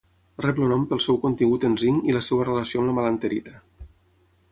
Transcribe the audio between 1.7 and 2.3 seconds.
zinc i la